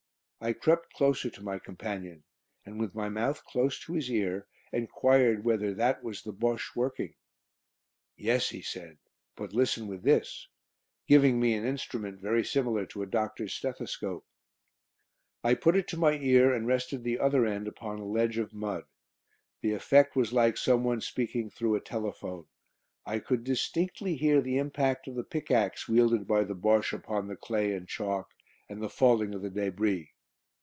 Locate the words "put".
15.53-15.75